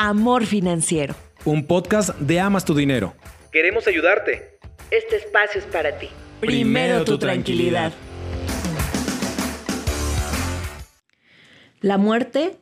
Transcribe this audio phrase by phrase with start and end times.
[0.00, 1.16] Amor Financiero.
[1.44, 3.16] Un podcast de Amas tu Dinero.
[3.50, 4.56] Queremos ayudarte.
[4.92, 6.06] Este espacio es para ti.
[6.38, 7.92] Primero tu tranquilidad.
[11.80, 12.54] La muerte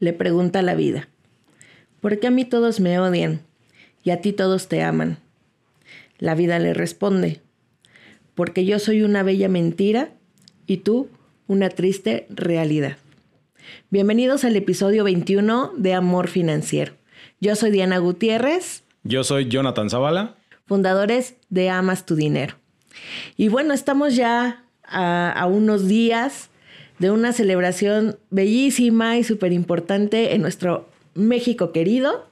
[0.00, 1.10] le pregunta a la vida,
[2.00, 3.42] ¿por qué a mí todos me odian
[4.02, 5.18] y a ti todos te aman?
[6.16, 7.42] La vida le responde,
[8.34, 10.08] porque yo soy una bella mentira
[10.66, 11.10] y tú
[11.48, 12.96] una triste realidad.
[13.90, 16.92] Bienvenidos al episodio 21 de Amor Financiero.
[17.40, 18.82] Yo soy Diana Gutiérrez.
[19.04, 20.36] Yo soy Jonathan Zavala.
[20.66, 22.56] Fundadores de Amas tu Dinero.
[23.36, 26.50] Y bueno, estamos ya a, a unos días
[26.98, 32.26] de una celebración bellísima y súper importante en nuestro México querido,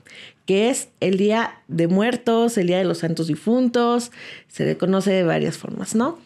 [0.44, 4.12] que es el Día de Muertos, el Día de los Santos Difuntos,
[4.48, 6.18] se le conoce de varias formas, ¿no?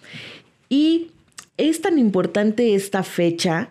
[0.69, 1.11] Y
[1.57, 3.71] es tan importante esta fecha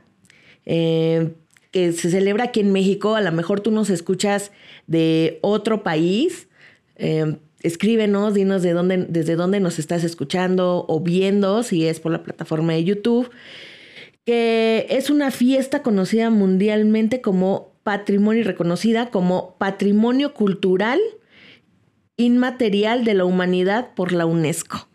[0.72, 1.34] eh,
[1.72, 4.52] que se celebra aquí en México, a lo mejor tú nos escuchas
[4.88, 6.48] de otro país,
[6.96, 12.12] eh, escríbenos, dinos de dónde, desde dónde nos estás escuchando o viendo, si es por
[12.12, 13.30] la plataforma de YouTube
[14.26, 21.00] que es una fiesta conocida mundialmente como patrimonio y reconocida como patrimonio cultural
[22.18, 24.89] inmaterial de la humanidad por la UNESCO.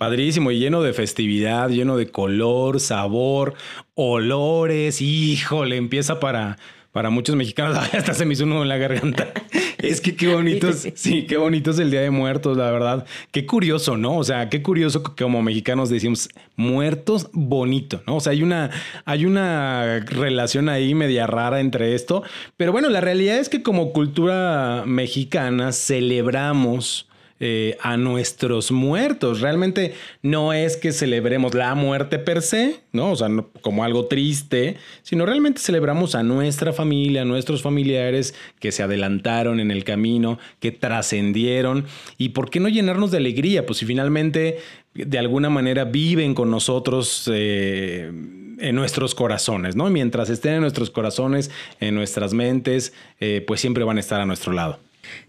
[0.00, 3.52] Padrísimo y lleno de festividad, lleno de color, sabor,
[3.94, 5.02] olores.
[5.02, 6.56] Híjole, empieza para,
[6.90, 7.76] para muchos mexicanos.
[7.92, 9.30] Hasta se me hizo uno en la garganta.
[9.76, 13.06] Es que qué bonito, sí, qué bonito es el Día de Muertos, la verdad.
[13.30, 14.16] Qué curioso, ¿no?
[14.16, 18.16] O sea, qué curioso que como mexicanos decimos muertos bonito, ¿no?
[18.16, 18.70] O sea, hay una,
[19.06, 22.22] hay una relación ahí media rara entre esto.
[22.58, 27.09] Pero bueno, la realidad es que como cultura mexicana celebramos
[27.42, 29.40] eh, a nuestros muertos.
[29.40, 33.12] Realmente no es que celebremos la muerte per se, ¿no?
[33.12, 33.28] O sea,
[33.62, 39.58] como algo triste, sino realmente celebramos a nuestra familia, a nuestros familiares que se adelantaron
[39.58, 41.86] en el camino, que trascendieron.
[42.18, 43.64] ¿Y por qué no llenarnos de alegría?
[43.64, 44.58] Pues si finalmente
[44.92, 48.10] de alguna manera viven con nosotros eh,
[48.58, 49.88] en nuestros corazones, ¿no?
[49.88, 51.50] Mientras estén en nuestros corazones,
[51.80, 54.78] en nuestras mentes, eh, pues siempre van a estar a nuestro lado.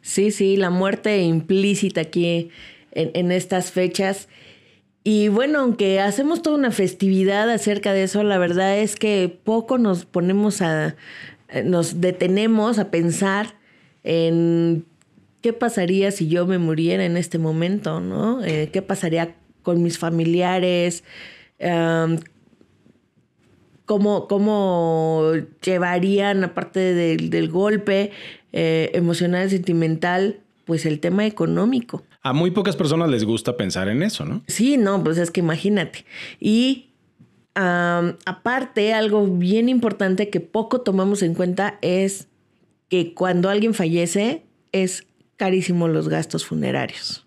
[0.01, 2.49] Sí, sí, la muerte implícita aquí
[2.91, 4.27] en, estas fechas.
[5.03, 9.77] Y bueno, aunque hacemos toda una festividad acerca de eso, la verdad es que poco
[9.77, 10.95] nos ponemos a,
[11.63, 13.55] nos detenemos a pensar
[14.03, 14.85] en
[15.41, 18.43] qué pasaría si yo me muriera en este momento, ¿no?
[18.43, 21.03] Eh, ¿Qué pasaría con mis familiares?
[23.85, 25.33] cómo, ¿Cómo
[25.63, 28.11] llevarían, aparte del, del golpe,
[28.53, 32.03] eh, emocional, sentimental, pues el tema económico.
[32.21, 34.43] A muy pocas personas les gusta pensar en eso, ¿no?
[34.47, 36.05] Sí, no, pues es que imagínate.
[36.39, 36.87] Y
[37.53, 42.27] aparte, algo bien importante que poco tomamos en cuenta es
[42.87, 45.05] que cuando alguien fallece es
[45.37, 47.25] carísimo los gastos funerarios.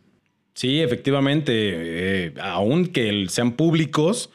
[0.55, 4.31] Sí, efectivamente, eh, aunque sean públicos,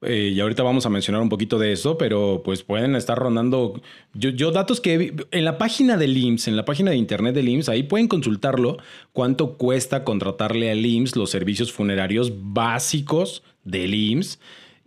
[0.00, 3.80] eh, y ahorita vamos a mencionar un poquito de eso, pero pues pueden estar rondando.
[4.14, 7.68] Yo, datos que en la página del IMSS, en la página de internet del IMSS,
[7.68, 8.78] ahí pueden consultarlo
[9.12, 14.38] cuánto cuesta contratarle al IMSS los servicios funerarios básicos del IMSS.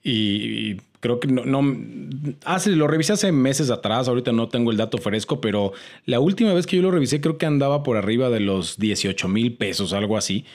[0.02, 1.76] Y, creo que no, no
[2.46, 5.74] hace, lo revisé hace meses atrás, ahorita no tengo el dato fresco, pero
[6.06, 9.28] la última vez que yo lo revisé creo que andaba por arriba de los 18
[9.28, 10.46] mil pesos, algo así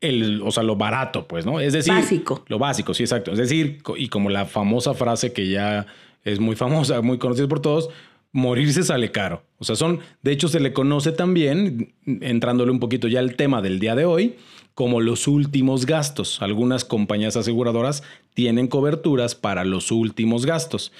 [0.00, 1.60] el, o sea, lo barato, pues, ¿no?
[1.60, 2.44] Es decir, básico.
[2.48, 3.32] Lo básico, sí, exacto.
[3.32, 5.86] Es decir, y como la famosa frase que ya
[6.24, 7.90] es muy famosa, muy conocida por todos,
[8.32, 9.42] morirse sale caro.
[9.58, 13.62] O sea, son, de hecho, se le conoce también, entrándole un poquito ya al tema
[13.62, 14.36] del día de hoy,
[14.74, 16.42] como los últimos gastos.
[16.42, 18.02] Algunas compañías aseguradoras
[18.34, 20.92] tienen coberturas para los últimos gastos.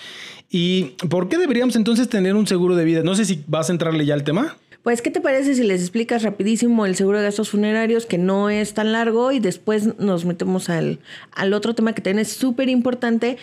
[0.49, 3.03] ¿Y por qué deberíamos entonces tener un seguro de vida?
[3.03, 4.57] No sé si vas a entrarle ya al tema.
[4.87, 8.51] Pues, ¿qué te parece si les explicas rapidísimo el seguro de gastos funerarios, que no
[8.51, 11.01] es tan largo, y después nos metemos al,
[11.33, 13.37] al otro tema que también es súper importante,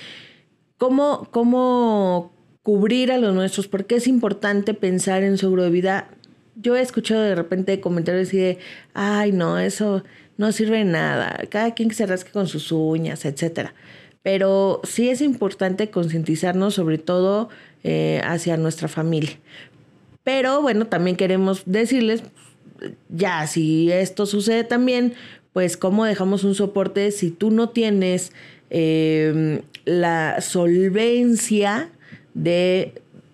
[0.77, 6.07] cómo, cómo cubrir a los nuestros, porque es importante pensar en seguro de vida.
[6.56, 8.59] Yo he escuchado de repente comentarios así de,
[8.94, 10.01] ay, no, eso
[10.38, 13.73] no sirve de nada, cada quien que se rasque con sus uñas, etcétera.
[14.21, 17.50] Pero sí es importante concientizarnos sobre todo
[17.83, 19.38] eh, hacia nuestra familia.
[20.23, 22.23] Pero bueno, también queremos decirles,
[23.09, 25.13] ya, si esto sucede también,
[25.51, 28.31] pues cómo dejamos un soporte si tú no tienes
[28.69, 31.91] em, la solvencia
[32.33, 32.93] de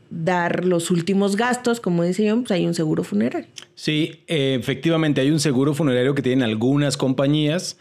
[0.10, 3.48] dar los últimos gastos, como dice yo, pues hay un seguro funerario.
[3.76, 7.78] Sí, efectivamente hay un seguro funerario que tienen algunas compañías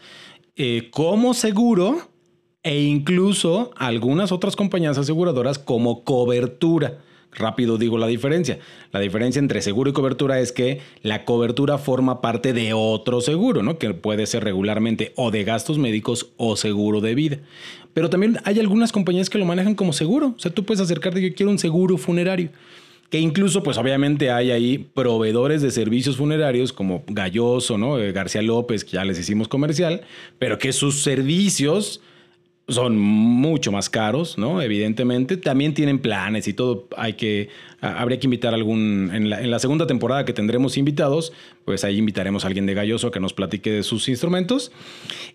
[0.55, 2.09] eh, como seguro
[2.61, 6.99] e incluso algunas otras compañías aseguradoras como cobertura
[7.31, 8.59] Rápido digo la diferencia.
[8.91, 13.61] La diferencia entre seguro y cobertura es que la cobertura forma parte de otro seguro,
[13.61, 13.77] ¿no?
[13.77, 17.37] Que puede ser regularmente o de gastos médicos o seguro de vida.
[17.93, 20.33] Pero también hay algunas compañías que lo manejan como seguro.
[20.35, 22.49] O sea, tú puedes acercarte, yo quiero un seguro funerario
[23.09, 27.97] que incluso pues obviamente hay ahí proveedores de servicios funerarios como Galloso, ¿no?
[27.97, 30.01] Eh, García López, que ya les hicimos comercial,
[30.37, 32.01] pero que sus servicios
[32.69, 34.61] son mucho más caros, ¿no?
[34.61, 35.37] Evidentemente.
[35.37, 36.87] También tienen planes y todo.
[36.95, 37.49] Hay que.
[37.81, 39.11] Habría que invitar algún.
[39.13, 41.33] En la, en la, segunda temporada que tendremos invitados,
[41.65, 44.71] pues ahí invitaremos a alguien de Galloso que nos platique de sus instrumentos.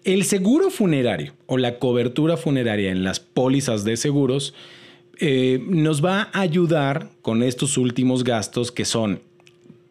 [0.05, 4.55] El seguro funerario o la cobertura funeraria en las pólizas de seguros
[5.19, 9.21] eh, nos va a ayudar con estos últimos gastos que son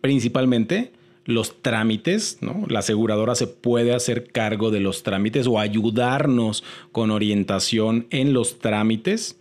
[0.01, 0.91] principalmente
[1.25, 2.39] los trámites.
[2.67, 8.59] La aseguradora se puede hacer cargo de los trámites o ayudarnos con orientación en los
[8.59, 9.37] trámites.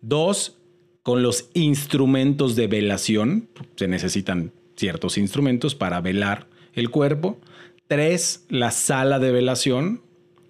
[0.00, 0.56] Dos,
[1.02, 3.48] con los instrumentos de velación.
[3.76, 7.38] Se necesitan ciertos instrumentos para velar el cuerpo.
[7.86, 10.00] Tres, la sala de velación.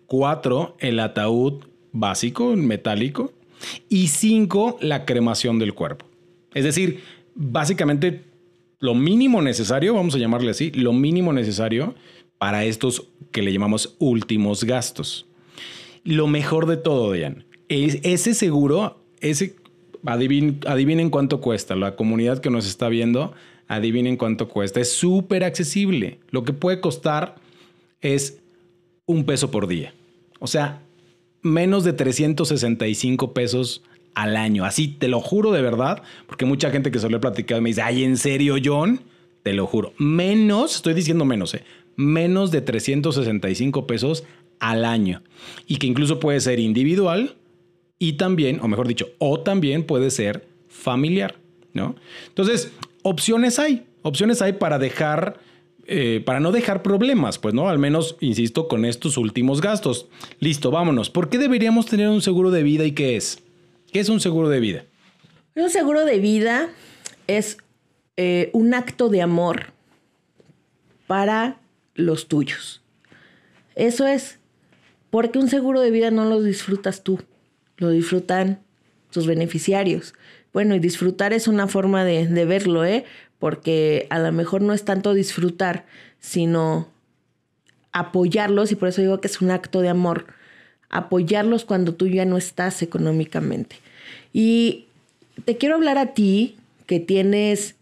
[0.07, 3.33] Cuatro, el ataúd básico, metálico.
[3.89, 6.07] Y cinco, la cremación del cuerpo.
[6.53, 7.01] Es decir,
[7.35, 8.23] básicamente
[8.85, 11.95] lo mínimo necesario, vamos a llamarle así, lo mínimo necesario
[12.37, 15.25] para estos que le llamamos últimos gastos.
[16.05, 19.57] Lo mejor de todo, Diane, es ese seguro, ese,
[20.05, 21.75] adivinen cuánto cuesta.
[21.77, 23.33] La comunidad que nos está viendo,
[23.69, 24.81] adivinen cuánto cuesta.
[24.81, 26.19] Es súper accesible.
[26.29, 27.37] Lo que puede costar
[28.03, 28.43] es
[29.07, 29.95] un peso por día.
[30.41, 30.83] O sea,
[31.41, 33.83] menos de 365 pesos
[34.15, 34.65] al año.
[34.65, 37.71] Así te lo juro de verdad, porque mucha gente que se lo he platicado me
[37.71, 39.01] dice, ay, ¿en serio, John?
[39.43, 39.93] Te lo juro.
[39.99, 41.65] Menos, estoy diciendo menos, ¿eh?
[41.97, 44.25] Menos de 365 pesos
[44.59, 45.23] al año.
[45.67, 47.37] Y que incluso puede ser individual
[47.99, 51.37] y también, o mejor dicho, o también puede ser familiar,
[51.73, 51.95] ¿no?
[52.29, 52.73] Entonces,
[53.03, 53.85] opciones hay.
[54.03, 55.41] Opciones hay para dejar
[55.87, 60.07] eh, para no dejar problemas, pues no, al menos, insisto, con estos últimos gastos.
[60.41, 61.11] Listo, vámonos.
[61.11, 63.44] ¿Por qué deberíamos tener un seguro de vida y qué es?
[63.95, 64.87] ¿Qué es un seguro de vida?
[65.55, 66.69] Un seguro de vida
[67.29, 67.59] es
[68.17, 69.67] eh, un acto de amor
[71.07, 71.61] para
[71.95, 72.83] los tuyos.
[73.77, 74.41] Eso es,
[75.11, 77.21] porque un seguro de vida no lo disfrutas tú,
[77.77, 78.59] lo disfrutan
[79.13, 80.15] tus beneficiarios.
[80.53, 83.05] Bueno, y disfrutar es una forma de, de verlo, ¿eh?
[83.39, 85.87] porque a lo mejor no es tanto disfrutar,
[86.19, 86.89] sino
[87.93, 90.27] apoyarlos, y por eso digo que es un acto de amor,
[90.91, 93.84] apoyarlos cuando tú ya no estás económicamente.
[94.35, 94.89] Y
[95.45, 97.77] te quiero hablar a ti que tienes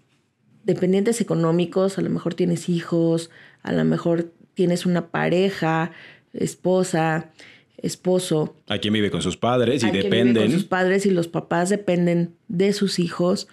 [0.65, 3.31] dependientes económicos, a lo mejor tienes hijos,
[3.63, 5.93] a lo mejor tienes una pareja,
[6.35, 7.31] esposa,
[7.79, 8.55] esposo.
[8.69, 10.35] Hay quien vive con sus padres y dependen.
[10.35, 13.49] Vive con sus padres y los papás dependen de sus hijos.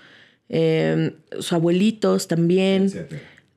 [0.50, 2.92] Eh, sus abuelitos también.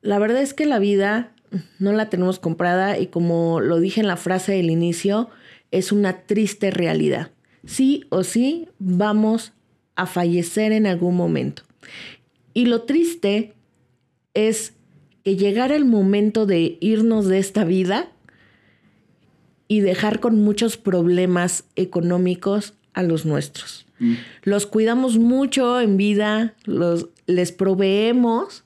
[0.01, 1.33] La verdad es que la vida
[1.79, 5.29] no la tenemos comprada y como lo dije en la frase del inicio,
[5.71, 7.31] es una triste realidad.
[7.65, 9.53] Sí o sí vamos
[9.95, 11.63] a fallecer en algún momento.
[12.53, 13.53] Y lo triste
[14.33, 14.73] es
[15.23, 18.11] que llegara el momento de irnos de esta vida
[19.67, 23.85] y dejar con muchos problemas económicos a los nuestros.
[23.99, 24.13] Mm.
[24.43, 28.65] Los cuidamos mucho en vida, los, les proveemos,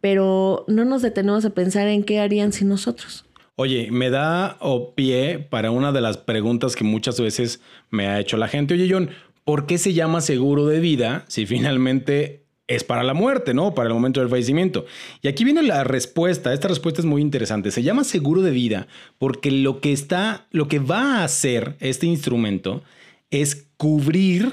[0.00, 3.24] pero no nos detenemos a pensar en qué harían sin nosotros.
[3.56, 8.18] Oye, me da o pie para una de las preguntas que muchas veces me ha
[8.18, 8.74] hecho la gente.
[8.74, 9.10] Oye, John,
[9.44, 13.74] ¿por qué se llama seguro de vida si finalmente es para la muerte, ¿no?
[13.74, 14.86] Para el momento del fallecimiento.
[15.22, 16.52] Y aquí viene la respuesta.
[16.52, 17.70] Esta respuesta es muy interesante.
[17.70, 18.86] Se llama seguro de vida
[19.18, 22.82] porque lo que está, lo que va a hacer este instrumento
[23.30, 24.52] es cubrir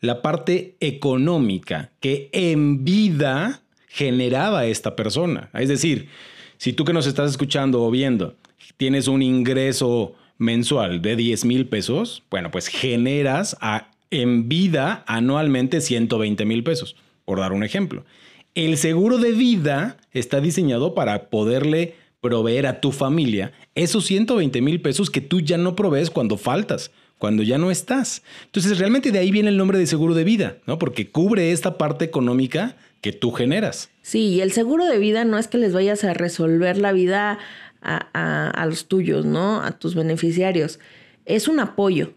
[0.00, 5.50] la parte económica que en vida generaba esta persona.
[5.52, 6.08] Es decir,
[6.56, 8.36] si tú que nos estás escuchando o viendo
[8.76, 13.56] tienes un ingreso mensual de 10 mil pesos, bueno, pues generas
[14.10, 18.04] en vida anualmente 120 mil pesos, por dar un ejemplo.
[18.54, 24.80] El seguro de vida está diseñado para poderle proveer a tu familia esos 120 mil
[24.80, 26.90] pesos que tú ya no provees cuando faltas
[27.20, 28.22] cuando ya no estás.
[28.46, 30.78] Entonces, realmente de ahí viene el nombre de seguro de vida, ¿no?
[30.78, 33.90] Porque cubre esta parte económica que tú generas.
[34.00, 37.38] Sí, y el seguro de vida no es que les vayas a resolver la vida
[37.82, 39.62] a, los tuyos, ¿no?
[39.62, 40.78] A tus beneficiarios.
[41.24, 42.12] Es un apoyo,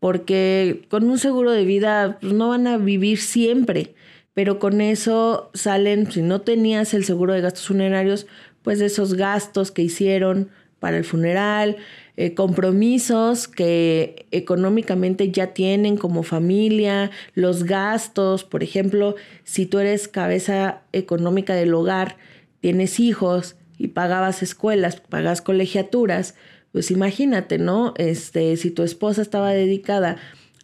[0.00, 3.94] porque con un seguro de vida pues, no van a vivir siempre,
[4.34, 8.26] pero con eso salen, si no tenías el seguro de gastos funerarios,
[8.62, 11.76] pues esos gastos que hicieron para el funeral,
[12.16, 19.14] eh, compromisos que económicamente ya tienen como familia, los gastos, por ejemplo,
[19.44, 22.16] si tú eres cabeza económica del hogar,
[22.60, 26.36] tienes hijos y pagabas escuelas, pagas colegiaturas,
[26.70, 27.94] pues imagínate, ¿no?
[27.96, 30.18] Este, si tu esposa estaba dedicada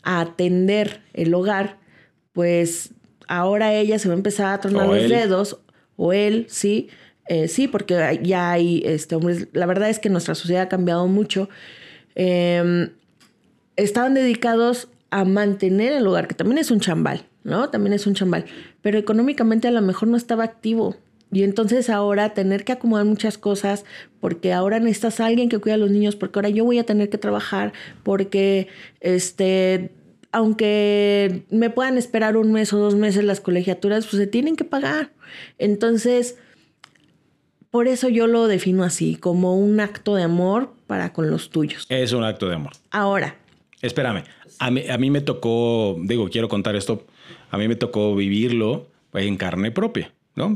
[0.04, 1.78] a atender el hogar,
[2.32, 2.92] pues
[3.26, 5.58] ahora ella se va a empezar a tronar los dedos,
[5.96, 6.90] o él, sí,
[7.26, 11.08] eh, sí, porque ya hay este, hombres, la verdad es que nuestra sociedad ha cambiado
[11.08, 11.48] mucho.
[12.14, 12.90] Em,
[13.74, 17.68] estaban dedicados a mantener el hogar, que también es un chambal, ¿no?
[17.70, 18.44] También es un chambal,
[18.80, 20.96] pero económicamente a lo mejor no estaba activo.
[21.30, 23.84] Y entonces ahora tener que acomodar muchas cosas,
[24.20, 26.84] porque ahora necesitas a alguien que cuida a los niños, porque ahora yo voy a
[26.84, 28.68] tener que trabajar, porque
[29.00, 29.90] este,
[30.32, 34.64] aunque me puedan esperar un mes o dos meses las colegiaturas, pues se tienen que
[34.64, 35.10] pagar.
[35.58, 36.36] Entonces,
[37.70, 41.84] por eso yo lo defino así, como un acto de amor para con los tuyos.
[41.90, 42.72] Es un acto de amor.
[42.90, 43.36] Ahora.
[43.82, 44.24] Espérame,
[44.58, 47.06] a mí, a mí me tocó, digo, quiero contar esto,
[47.50, 50.12] a mí me tocó vivirlo en carne propia.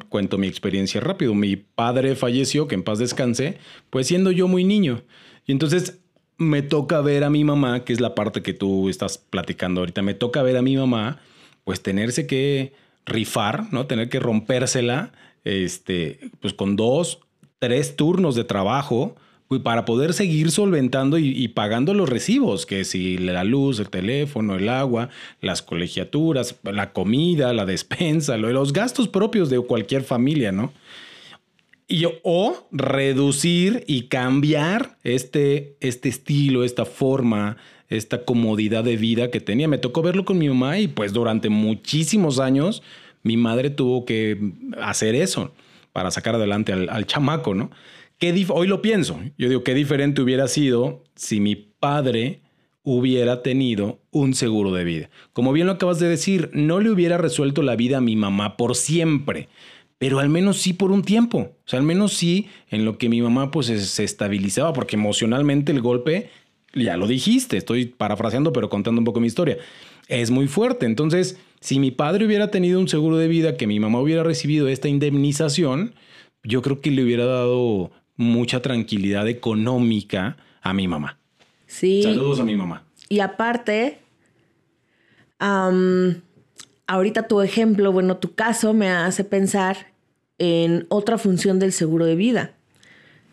[0.08, 1.34] Cuento mi experiencia rápido.
[1.34, 3.58] Mi padre falleció, que en paz descanse,
[3.90, 5.02] pues siendo yo muy niño.
[5.46, 6.00] Y entonces
[6.38, 10.02] me toca ver a mi mamá, que es la parte que tú estás platicando ahorita,
[10.02, 11.20] me toca ver a mi mamá,
[11.64, 12.72] pues tenerse que
[13.06, 13.86] rifar, ¿no?
[13.86, 15.12] Tener que rompérsela
[15.44, 17.20] este, pues con dos,
[17.58, 19.16] tres turnos de trabajo
[19.58, 24.68] para poder seguir solventando y, pagando los recibos, que si la luz, el teléfono, el
[24.68, 25.08] agua,
[25.40, 30.72] las colegiaturas, la comida, la despensa, los gastos propios de cualquier familia, ¿no?
[31.88, 39.40] Y, o reducir y cambiar este, este estilo, esta forma, esta comodidad de vida que
[39.40, 39.68] tenía.
[39.68, 42.82] Me tocó verlo con mi mamá y pues durante muchísimos años
[43.22, 45.52] mi madre tuvo que hacer eso
[45.92, 47.70] para sacar adelante al, chamaco, ¿no?
[48.22, 49.18] ¿Qué hoy lo pienso.
[49.36, 52.40] Yo digo, qué diferente hubiera sido si mi padre
[52.84, 55.10] hubiera tenido un seguro de vida.
[55.32, 58.56] Como bien lo acabas de decir, no le hubiera resuelto la vida a mi mamá
[58.56, 59.48] por siempre,
[59.98, 61.38] pero al menos sí por un tiempo.
[61.38, 65.72] O sea, al menos sí en lo que mi mamá pues se estabilizaba, porque emocionalmente
[65.72, 66.30] el golpe,
[66.74, 69.58] ya lo dijiste, estoy parafraseando, pero contando un poco mi historia,
[70.06, 70.86] es muy fuerte.
[70.86, 74.68] Entonces, si mi padre hubiera tenido un seguro de vida, que mi mamá hubiera recibido
[74.68, 75.96] esta indemnización,
[76.44, 81.18] yo creo que le hubiera dado mucha tranquilidad económica a mi mamá.
[81.66, 82.02] Sí.
[82.02, 82.84] Saludos a mi mamá.
[83.08, 83.98] Y aparte,
[85.38, 89.92] ahorita tu ejemplo, bueno, tu caso me hace pensar
[90.38, 92.52] en otra función del seguro de vida.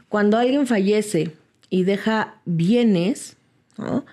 [0.09, 1.31] Cuando alguien fallece
[1.69, 3.37] y deja bienes,
[3.77, 4.05] ¿no?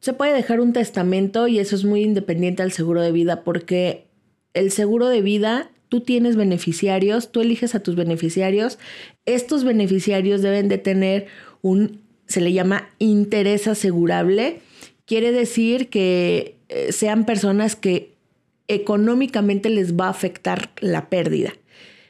[0.00, 4.06] Se puede dejar un testamento y eso es muy independiente al seguro de vida porque
[4.54, 8.78] el seguro de vida, tú tienes beneficiarios, tú eliges a tus beneficiarios.
[9.24, 11.26] Estos beneficiarios deben de tener
[11.62, 14.60] un, se le llama interés asegurable.
[15.04, 18.14] Quiere decir que eh, sean personas que
[18.68, 21.52] económicamente les va a afectar la pérdida.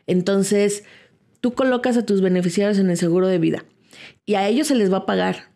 [0.07, 0.85] Entonces,
[1.41, 3.65] tú colocas a tus beneficiarios en el seguro de vida
[4.25, 5.51] y a ellos se les va a pagar.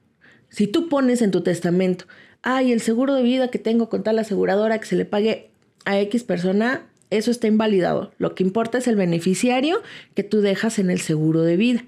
[0.48, 2.06] Si tú pones en tu testamento,
[2.42, 5.50] ay, el seguro de vida que tengo con tal aseguradora que se le pague
[5.84, 8.12] a X persona, eso está invalidado.
[8.18, 9.82] Lo que importa es el beneficiario
[10.14, 11.84] que tú dejas en el seguro de vida.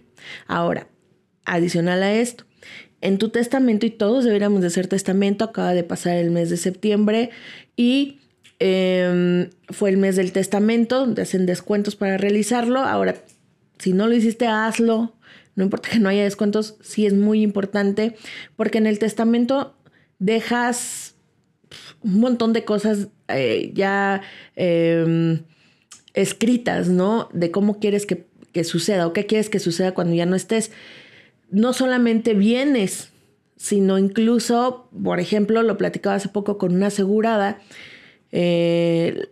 [0.47, 0.88] Ahora,
[1.45, 2.45] adicional a esto,
[3.00, 6.57] en tu testamento, y todos deberíamos de hacer testamento, acaba de pasar el mes de
[6.57, 7.31] septiembre
[7.76, 8.21] y
[8.61, 12.81] em, fue el mes del testamento, donde hacen descuentos para realizarlo.
[12.81, 13.17] Ahora,
[13.79, 15.14] si no lo hiciste, hazlo.
[15.57, 18.17] No importa que no haya descuentos, sí es muy importante,
[18.57, 19.76] porque en el testamento
[20.19, 21.17] dejas
[22.02, 24.23] un montón de cosas eh, ya
[24.57, 25.43] em,
[26.14, 27.29] escritas, ¿no?
[27.33, 30.73] De cómo quieres que, que, suceda o qué quieres que suceda cuando ya no estés.
[31.50, 33.11] No solamente vienes,
[33.57, 37.61] sino incluso, por ejemplo, lo platicaba hace poco con una asegurada,
[38.33, 39.29] eh,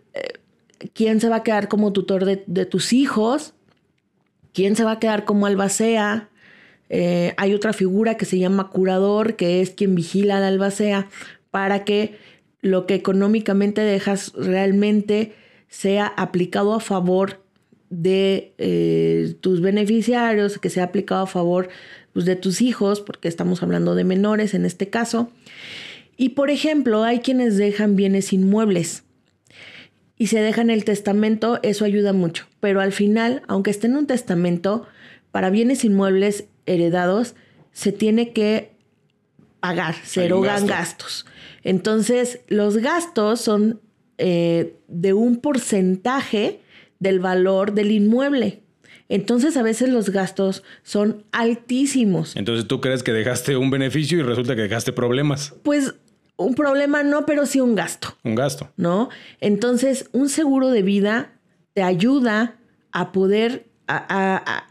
[0.93, 3.53] ¿quién se va a quedar como tutor de, de tus hijos?
[4.53, 6.29] ¿Quién se va a quedar como albacea?
[6.93, 11.07] Eh, hay otra figura que se llama curador, que es quien vigila la albacea
[11.49, 12.17] para que
[12.61, 15.33] lo que económicamente dejas realmente
[15.67, 17.41] sea aplicado a favor
[17.89, 21.69] de eh, tus beneficiarios, que sea aplicado a favor
[22.13, 25.29] pues, de tus hijos, porque estamos hablando de menores en este caso.
[26.17, 29.03] Y por ejemplo, hay quienes dejan bienes inmuebles
[30.17, 32.45] y se dejan el testamento, eso ayuda mucho.
[32.59, 34.85] Pero al final, aunque esté en un testamento,
[35.31, 37.35] para bienes inmuebles heredados,
[37.71, 38.70] se tiene que
[39.61, 41.25] pagar, se erogan gastos.
[41.63, 43.79] Entonces, los gastos son
[44.17, 46.59] eh, de un porcentaje
[46.99, 48.61] del valor del inmueble.
[49.09, 52.35] Entonces a veces los gastos son altísimos.
[52.37, 55.53] Entonces tú crees que dejaste un beneficio y resulta que dejaste problemas.
[55.63, 55.95] Pues
[56.37, 58.15] un problema no, pero sí un gasto.
[58.23, 58.71] Un gasto.
[58.77, 59.09] ¿No?
[59.41, 61.33] Entonces un seguro de vida
[61.73, 62.55] te ayuda
[62.93, 64.67] a poder, a,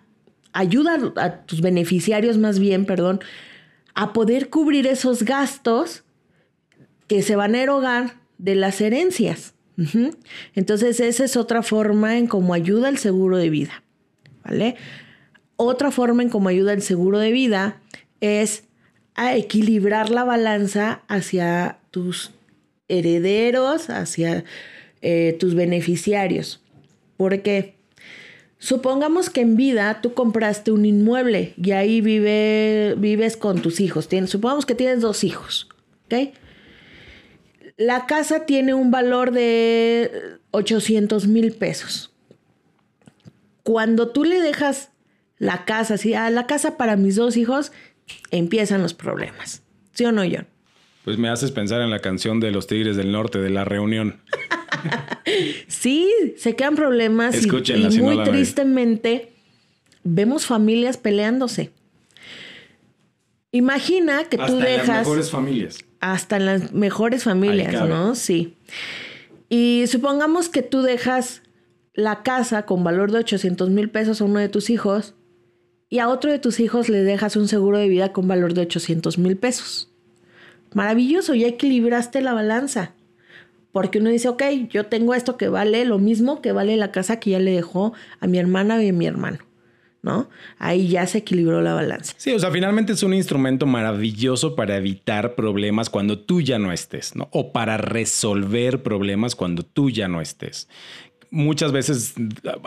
[0.53, 3.21] ayuda a tus beneficiarios más bien, perdón,
[4.01, 6.05] a poder cubrir esos gastos
[7.07, 9.53] que se van a erogar de las herencias.
[10.55, 13.83] Entonces, esa es otra forma en cómo ayuda el seguro de vida.
[14.43, 14.77] ¿Vale?
[15.57, 17.79] Otra forma en cómo ayuda el seguro de vida
[18.23, 18.65] es
[19.17, 22.31] a equilibrar la balanza hacia tus
[22.89, 24.45] herederos, hacia
[25.03, 26.63] eh, tus beneficiarios.
[27.19, 27.75] Porque
[28.61, 34.09] supongamos que en vida tú compraste un inmueble y ahí vive, vives con tus hijos.
[34.27, 35.69] supongamos que tienes dos hijos.
[36.05, 36.35] ¿Ok?
[37.77, 42.13] La casa tiene un valor de 800 mil pesos.
[43.63, 44.91] Cuando tú le dejas
[45.39, 47.73] la casa, así, a la casa para mis dos hijos,
[48.31, 49.63] empiezan los problemas.
[49.93, 50.47] ¿Sí o no, John?
[51.05, 54.21] Pues me haces pensar en la canción de los Tigres del Norte, de la reunión.
[55.69, 59.33] sí, se quedan problemas y, muy tristemente
[60.03, 61.71] vemos familias peleándose.
[63.53, 64.89] Imagina que tú dejas.
[64.89, 68.15] las mejores familias hasta en las mejores familias, ¿no?
[68.15, 68.57] Sí.
[69.49, 71.43] Y supongamos que tú dejas
[71.93, 75.15] la casa con valor de 800 mil pesos a uno de tus hijos
[75.91, 78.63] y a otro de tus hijos le dejas un seguro de vida con valor de
[78.63, 79.91] 800 mil pesos.
[80.73, 82.95] Maravilloso, ya equilibraste la balanza.
[83.73, 87.21] Porque uno dice, ok, yo tengo esto que vale lo mismo que vale la casa
[87.21, 89.39] que ya le dejó a mi hermana y a mi hermano.
[90.03, 90.31] ¿no?
[90.59, 92.15] Ahí ya se equilibró la balanza.
[92.17, 96.73] Sí, o sea, finalmente es un instrumento maravilloso para evitar problemas cuando tú ya no
[96.73, 97.29] estés, ¿no?
[97.33, 100.69] O para resolver problemas cuando tú ya no estés.
[101.31, 102.15] Muchas veces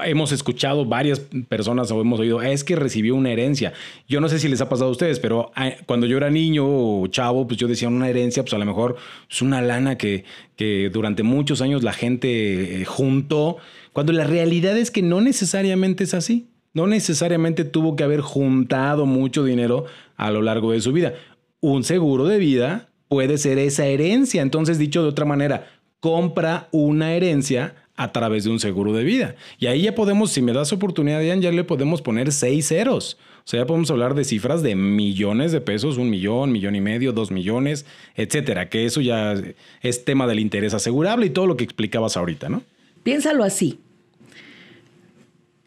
[0.05, 3.74] hemos escuchado varias personas o hemos oído, es que recibió una herencia.
[4.08, 6.65] Yo no sé si les ha pasado a ustedes, pero ah, cuando yo era niño
[6.65, 8.96] o chavo, pues yo decía una herencia, pues a lo mejor
[9.29, 10.24] es una lana que,
[10.55, 13.58] que durante muchos años la gente eh, juntó,
[13.91, 19.05] cuando la realidad es que no necesariamente es así no necesariamente tuvo que haber juntado
[19.05, 19.85] mucho dinero
[20.18, 21.14] a lo largo de su vida.
[21.59, 24.42] Un seguro de vida puede ser esa herencia.
[24.42, 25.68] Entonces, dicho de otra manera,
[26.00, 29.36] compra una herencia a través de un seguro de vida.
[29.60, 33.18] Y ahí ya podemos, si me das oportunidad, ya le podemos poner seis ceros.
[33.40, 36.82] O sea, ya podemos hablar de cifras de millones de pesos, un millón, millón y
[36.82, 38.70] medio, dos millones, etcétera.
[38.70, 39.36] Que eso ya
[39.82, 42.64] es tema del interés asegurable y todo lo que explicabas ahorita, ¿no?
[43.03, 43.79] Piénsalo así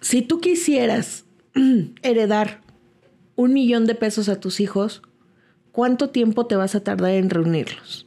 [0.07, 1.25] si tú quisieras
[2.03, 2.61] heredar
[3.35, 5.03] un millón de pesos a tus hijos,
[5.73, 8.06] ¿cuánto tiempo te vas a tardar en reunirlos?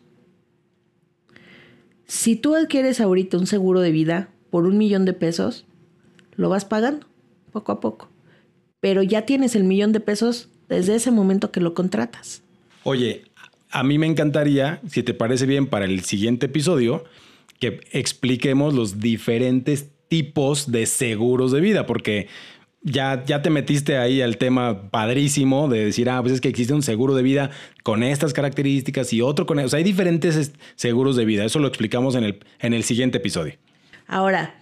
[2.09, 5.67] Si tú adquieres ahorita un seguro de vida por un millón de pesos,
[6.37, 7.05] lo vas pagando
[7.51, 8.09] poco a poco.
[8.79, 12.41] Pero ya tienes el millón de pesos desde ese momento que lo contratas.
[12.81, 13.25] Oye,
[13.69, 17.03] a mí me encantaría, si te parece bien, para el siguiente episodio,
[17.59, 22.27] que expliquemos los diferentes tipos de seguros de vida, porque
[22.81, 26.73] ya, ya te metiste ahí al tema padrísimo de decir, ah, pues es que existe
[26.73, 27.51] un seguro de vida
[27.83, 29.59] con estas características y otro con...
[29.59, 31.45] O sea, hay diferentes seguros de vida.
[31.45, 33.55] Eso lo explicamos en el, en el siguiente episodio.
[34.07, 34.55] Ahora,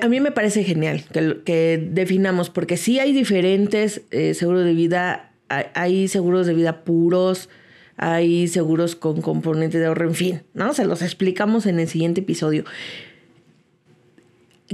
[0.00, 5.30] a mí me parece genial que, definamos, porque sí hay diferentes eh, seguros de vida.
[5.48, 7.48] Hay, seguros de vida puros,
[7.96, 10.72] hay seguros con componentes de ahorro, en fin, ¿no?
[10.72, 12.64] Se los explicamos en el siguiente episodio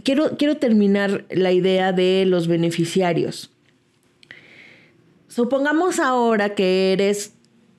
[0.05, 3.51] quiero, quiero terminar la idea de los beneficiarios.
[5.29, 7.35] Supongamos ahora que eres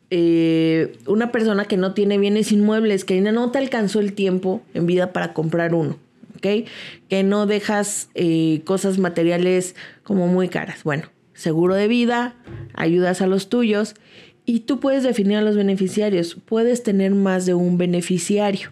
[0.10, 4.86] eh, una persona que no tiene bienes inmuebles, que no te alcanzó el tiempo en
[4.86, 5.98] vida para comprar uno,
[6.36, 6.68] ¿ok?
[7.10, 10.84] Que no dejas eh, cosas materiales como muy caras.
[10.84, 12.36] Bueno, seguro de vida,
[12.74, 13.96] ayudas a los tuyos
[14.46, 16.36] y tú puedes definir a los beneficiarios.
[16.46, 18.72] Puedes tener más de un beneficiario.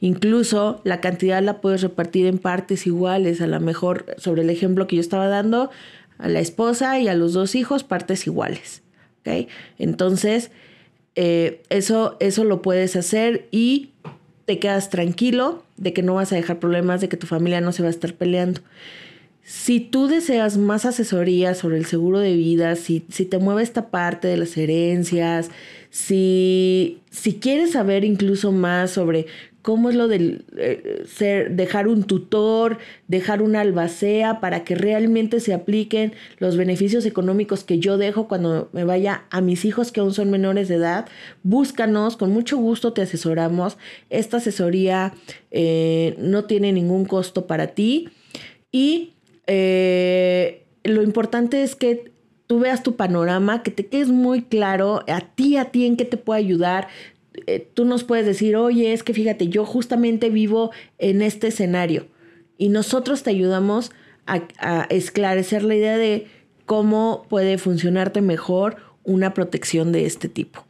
[0.00, 4.86] Incluso la cantidad la puedes repartir en partes iguales, a lo mejor sobre el ejemplo
[4.86, 5.70] que yo estaba dando,
[6.18, 8.82] a la esposa y a los dos hijos partes iguales.
[9.20, 9.48] ¿okay?
[9.78, 10.50] Entonces,
[11.14, 13.90] eh, eso, eso lo puedes hacer y
[14.44, 17.72] te quedas tranquilo de que no vas a dejar problemas, de que tu familia no
[17.72, 18.60] se va a estar peleando.
[19.42, 23.90] Si tú deseas más asesoría sobre el seguro de vida, si, si te mueve esta
[23.90, 25.50] parte de las herencias,
[25.90, 29.26] si, si quieres saber incluso más sobre
[29.66, 35.40] cómo es lo de eh, ser, dejar un tutor, dejar una albacea para que realmente
[35.40, 39.98] se apliquen los beneficios económicos que yo dejo cuando me vaya a mis hijos que
[39.98, 41.06] aún son menores de edad.
[41.42, 43.76] Búscanos, con mucho gusto te asesoramos.
[44.08, 45.14] Esta asesoría
[45.50, 48.10] eh, no tiene ningún costo para ti
[48.70, 49.14] y
[49.48, 52.12] eh, lo importante es que
[52.46, 56.04] tú veas tu panorama, que te quedes muy claro a ti, a ti en qué
[56.04, 56.86] te puede ayudar.
[57.46, 62.06] Eh, tú nos puedes decir, oye, es que fíjate, yo justamente vivo en este escenario
[62.58, 63.92] y nosotros te ayudamos
[64.26, 66.26] a, a esclarecer la idea de
[66.64, 70.64] cómo puede funcionarte mejor una protección de este tipo.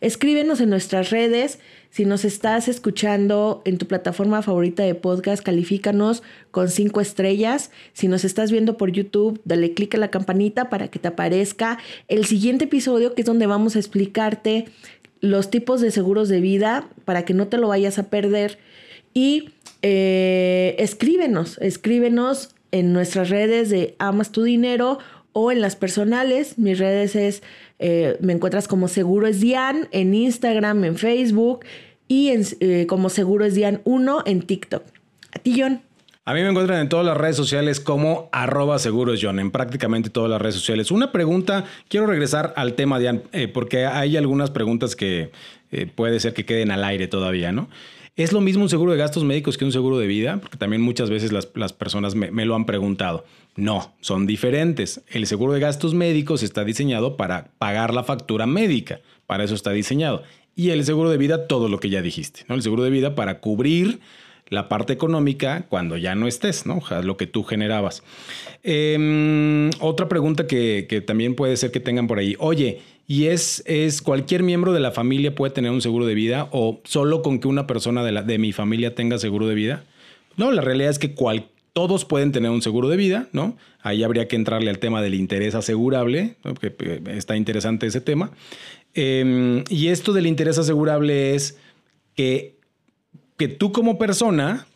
[0.00, 1.58] Escríbenos en nuestras redes.
[1.90, 7.70] Si nos estás escuchando en tu plataforma favorita de podcast, califícanos con cinco estrellas.
[7.92, 11.78] Si nos estás viendo por YouTube, dale clic a la campanita para que te aparezca
[12.08, 14.66] el siguiente episodio, que es donde vamos a explicarte
[15.22, 18.58] los tipos de seguros de vida para que no te lo vayas a perder.
[19.14, 24.98] Y eh, escríbenos, escríbenos en nuestras redes de Amas tu Dinero
[25.32, 26.58] o en las personales.
[26.58, 27.42] Mis redes es
[27.78, 31.64] eh, me encuentras como Seguro es Dian en Instagram, en Facebook
[32.06, 34.82] y en, eh, como Seguro es Dian 1 en TikTok.
[35.32, 35.82] A ti, John.
[36.24, 40.08] A mí me encuentran en todas las redes sociales como arroba seguros John, en prácticamente
[40.08, 40.92] todas las redes sociales.
[40.92, 45.32] Una pregunta, quiero regresar al tema, Dian, eh, porque hay algunas preguntas que
[45.94, 47.68] puede ser que queden al aire todavía, ¿no?
[48.14, 50.38] ¿Es lo mismo un seguro de gastos médicos que un seguro de vida?
[50.38, 53.24] Porque también muchas veces las, personas me, me, lo han preguntado.
[53.56, 55.00] No, son diferentes.
[55.08, 59.00] El seguro de gastos médicos está diseñado para pagar la factura médica.
[59.26, 60.22] Para eso está diseñado.
[60.54, 62.44] Y el seguro de vida, todo lo que ya dijiste.
[62.48, 62.54] ¿no?
[62.54, 64.00] El seguro de vida para cubrir
[64.52, 66.82] la parte económica cuando ya no estés, ¿no?
[67.02, 68.02] lo que tú generabas.
[68.62, 72.36] Em, otra pregunta que, también puede ser que tengan por ahí.
[72.38, 76.48] Oye, ¿y es, es cualquier miembro de la familia puede tener un seguro de vida
[76.52, 79.84] o solo con que una persona de, la, de mi familia tenga seguro de vida?
[80.36, 81.14] No, la realidad es que
[81.72, 83.56] todos pueden tener un seguro de vida, ¿no?
[83.80, 88.30] Ahí habría que entrarle al tema del interés asegurable, que está interesante ese tema.
[88.94, 91.58] Em, y esto del interés asegurable es
[92.14, 92.61] que
[93.42, 94.68] que tú como persona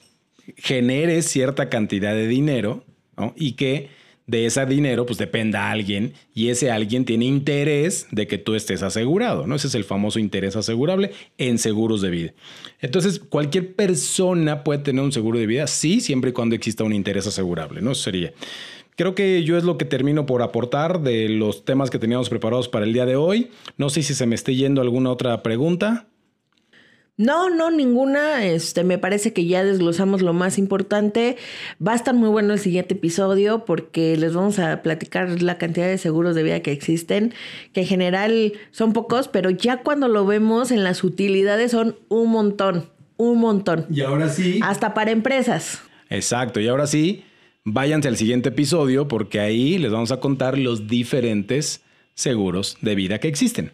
[0.57, 2.83] generes cierta cantidad de dinero
[3.37, 3.91] y que
[4.27, 8.83] de ese dinero pues dependa alguien y ese alguien tiene interés de que tú estés
[8.83, 9.55] asegurado, ¿no?
[9.55, 12.35] Ese es el famoso interés asegurable en seguros de vida.
[12.81, 16.93] Entonces, cualquier persona puede tener un seguro de vida, sí, siempre y cuando exista un
[16.93, 17.93] interés asegurable, ¿no?
[17.93, 18.33] Eso sería.
[18.97, 22.69] Creo que yo es lo que termino por aportar de los temas que teníamos preparados
[22.69, 23.53] para el día de hoy.
[23.79, 26.09] No sé si se me esté yendo alguna otra pregunta.
[27.19, 28.45] No, no, ninguna.
[28.45, 31.37] Este, me parece que ya desglosamos lo más importante.
[31.85, 35.87] Va a estar muy bueno el siguiente episodio porque les vamos a platicar la cantidad
[35.87, 37.33] de seguros de vida que existen,
[37.73, 42.31] que en general son pocos, pero ya cuando lo vemos en las utilidades son un
[42.31, 43.87] montón, un montón.
[43.91, 44.61] Y ahora sí.
[44.63, 45.81] Hasta para empresas.
[46.11, 47.25] Exacto, y ahora sí,
[47.65, 51.83] váyanse al siguiente episodio porque ahí les vamos a contar los diferentes
[52.15, 53.73] seguros de vida que existen.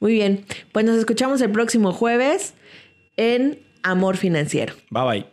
[0.00, 2.54] Muy bien, pues nos escuchamos el próximo jueves
[3.18, 4.74] en Amor Financiero.
[4.88, 5.26] Bye bye.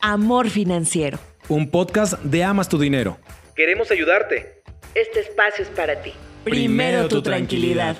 [0.00, 1.18] Amor Financiero.
[1.48, 3.18] Un podcast de Amas tu Dinero.
[3.56, 4.62] Queremos ayudarte.
[4.94, 6.12] Este espacio es para ti.
[6.44, 7.96] Primero, tu, tranquilidad.